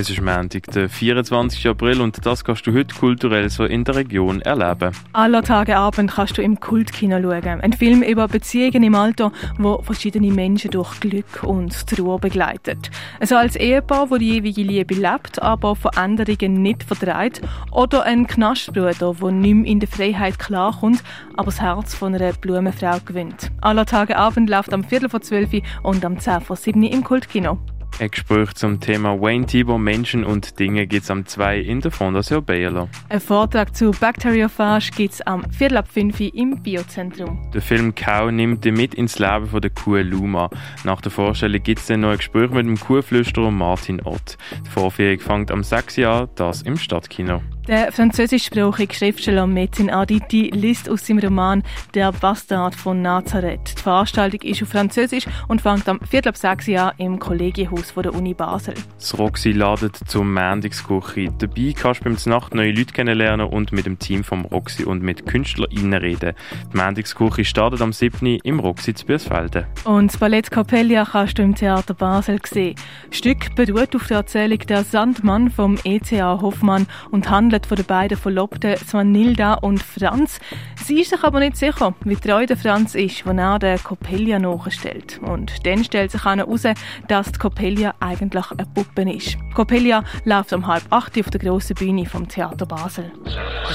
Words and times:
Es 0.00 0.08
ist 0.08 0.22
Montag, 0.22 0.62
der 0.70 0.88
24. 0.88 1.66
April 1.66 2.00
und 2.00 2.24
das 2.24 2.44
kannst 2.44 2.64
du 2.68 2.72
heute 2.72 2.94
kulturell 2.94 3.50
so 3.50 3.64
in 3.64 3.82
der 3.82 3.96
Region 3.96 4.40
erleben. 4.42 4.92
Aller 5.12 5.42
Tage 5.42 5.76
Abend 5.76 6.12
kannst 6.12 6.38
du 6.38 6.42
im 6.42 6.60
Kultkino 6.60 7.20
schauen. 7.20 7.60
Ein 7.60 7.72
Film 7.72 8.04
über 8.04 8.28
Beziehungen 8.28 8.84
im 8.84 8.94
Alter, 8.94 9.32
wo 9.58 9.82
verschiedene 9.82 10.30
Menschen 10.30 10.70
durch 10.70 11.00
Glück 11.00 11.42
und 11.42 11.88
Trauer 11.88 12.20
begleitet. 12.20 12.92
Also 13.18 13.34
als 13.34 13.56
Ehepaar, 13.56 14.08
wo 14.08 14.18
die 14.18 14.36
ewige 14.36 14.62
Liebe 14.62 14.94
lebt, 14.94 15.42
aber 15.42 15.74
Veränderungen 15.74 16.62
nicht 16.62 16.84
vertreibt. 16.84 17.40
Oder 17.72 18.04
ein 18.04 18.28
Knastbruder, 18.28 18.92
der 18.94 19.32
nicht 19.32 19.54
mehr 19.54 19.66
in 19.66 19.80
der 19.80 19.88
Freiheit 19.88 20.38
klarkommt, 20.38 21.02
aber 21.36 21.46
das 21.46 21.60
Herz 21.60 21.96
von 21.96 22.14
einer 22.14 22.34
Blumenfrau 22.34 22.98
gewinnt. 23.04 23.50
Aller 23.62 23.84
Tage 23.84 24.16
Abend 24.16 24.48
läuft 24.48 24.72
am 24.72 24.84
Viertel 24.84 25.08
vor 25.08 25.22
zwölf 25.22 25.50
und 25.82 26.04
am 26.04 26.20
10 26.20 26.42
vor 26.42 26.54
7 26.54 26.84
im 26.84 27.02
Kultkino. 27.02 27.58
Ein 28.00 28.12
Gespräch 28.12 28.54
zum 28.54 28.78
Thema 28.78 29.20
Wayne 29.20 29.44
Tibor, 29.44 29.76
Menschen 29.76 30.22
und 30.24 30.60
Dinge 30.60 30.86
gibt 30.86 31.02
es 31.02 31.10
am 31.10 31.26
2 31.26 31.58
in 31.58 31.80
der 31.80 31.90
Fondation 31.90 32.44
Baylor. 32.44 32.88
Ein 33.08 33.20
Vortrag 33.20 33.74
zu 33.74 33.90
Bacteriophage 33.90 34.92
gibt 34.92 35.14
es 35.14 35.20
am 35.22 35.50
Viertel 35.50 35.78
ab 35.78 35.88
5 35.88 36.20
im 36.20 36.62
Biozentrum. 36.62 37.50
Der 37.52 37.60
Film 37.60 37.92
Kau 37.96 38.30
nimmt 38.30 38.64
dich 38.64 38.72
mit 38.72 38.94
ins 38.94 39.18
Leben 39.18 39.48
von 39.48 39.60
der 39.60 39.70
Kuh 39.70 39.96
Luma. 39.96 40.48
Nach 40.84 41.00
der 41.00 41.10
Vorstellung 41.10 41.60
gibt 41.60 41.80
es 41.80 41.90
ein 41.90 42.02
Gespräch 42.02 42.50
mit 42.50 42.66
dem 42.66 42.78
Kuhflüsterer 42.78 43.50
Martin 43.50 44.00
Ott. 44.02 44.38
Die 44.64 44.70
Vorführung 44.70 45.18
fängt 45.18 45.50
am 45.50 45.64
6. 45.64 45.96
Jahr, 45.96 46.28
das 46.36 46.62
im 46.62 46.76
Stadtkino. 46.76 47.42
Der 47.66 47.92
französischsprachige 47.92 48.94
Schriftsteller 48.94 49.46
Metin 49.46 49.90
Aditi 49.90 50.50
liest 50.54 50.88
aus 50.88 51.04
seinem 51.04 51.18
Roman 51.18 51.62
Der 51.94 52.12
Bastard 52.12 52.74
von 52.74 53.02
Nazareth. 53.02 53.74
Die 53.88 53.92
Veranstaltung 53.92 54.42
ist 54.42 54.62
auf 54.62 54.68
Französisch 54.68 55.24
und 55.48 55.62
fängt 55.62 55.88
am 55.88 55.98
Viertel 56.00 56.28
ab 56.28 56.36
sechs 56.36 56.66
Jahr 56.66 56.92
im 56.98 57.18
Kollegiehaus 57.18 57.94
der 57.94 58.14
Uni 58.14 58.34
Basel. 58.34 58.74
Das 58.98 59.18
Roxy 59.18 59.52
ladet 59.52 59.96
zum 60.06 60.34
Mendungsküche. 60.34 61.32
Dabei 61.38 61.72
kannst 61.74 62.00
du 62.00 62.04
beim 62.04 62.18
Nacht 62.26 62.54
neue 62.54 62.72
Leute 62.72 62.92
kennenlernen 62.92 63.46
und 63.46 63.72
mit 63.72 63.86
dem 63.86 63.98
Team 63.98 64.24
vom 64.24 64.44
Roxy 64.44 64.84
und 64.84 65.02
mit 65.02 65.24
KünstlerInnen 65.24 66.00
reden. 66.02 66.34
Die 66.70 66.76
Mendungsküche 66.76 67.46
startet 67.46 67.80
am 67.80 67.94
7. 67.94 68.40
im 68.42 68.60
Roxy 68.60 68.92
zu 68.92 69.06
Bürsfelden. 69.06 69.64
Und 69.84 70.12
das 70.12 70.20
Ballett 70.20 70.50
Capellia 70.50 71.06
kannst 71.06 71.38
du 71.38 71.42
im 71.42 71.54
Theater 71.54 71.94
Basel 71.94 72.40
sehen. 72.44 72.74
Das 73.08 73.16
Stück 73.16 73.54
beruht 73.54 73.96
auf 73.96 74.06
der 74.06 74.18
Erzählung 74.18 74.58
Der 74.68 74.84
Sandmann 74.84 75.50
vom 75.50 75.78
ECA 75.84 76.42
Hoffmann 76.42 76.86
und 77.10 77.30
handelt 77.30 77.64
von 77.64 77.78
den 77.78 77.86
beiden 77.86 78.18
Verlobten 78.18 78.76
Svanilda 78.76 79.54
und 79.54 79.82
Franz. 79.82 80.40
Sie 80.76 81.00
ist 81.00 81.08
sich 81.08 81.24
aber 81.24 81.40
nicht 81.40 81.56
sicher, 81.56 81.94
wie 82.04 82.16
treu 82.16 82.44
der 82.44 82.58
Franz 82.58 82.94
ist, 82.94 83.24
wenn 83.24 83.38
er 83.38 83.77
der 83.78 83.84
Coppelia 83.84 84.38
nachstellt. 84.38 85.20
Und 85.22 85.66
dann 85.66 85.84
stellt 85.84 86.10
sich 86.10 86.24
heraus, 86.24 86.62
dass 87.08 87.32
die 87.32 87.38
Coppelia 87.38 87.94
eigentlich 88.00 88.50
eine 88.50 88.66
Puppe 88.66 89.10
ist. 89.10 89.36
Coppelia 89.54 90.04
läuft 90.24 90.52
um 90.52 90.66
halb 90.66 90.82
acht 90.90 91.18
auf 91.18 91.30
der 91.30 91.40
grossen 91.40 91.74
Bühne 91.74 92.06
vom 92.06 92.28
Theater 92.28 92.66
Basel. 92.66 93.10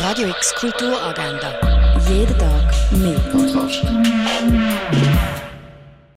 Radio 0.00 0.28
X 0.28 0.54
Kulturagenda. 0.54 1.54
Jeden 2.08 2.38
Tag 2.38 2.72
mehr. 2.92 3.20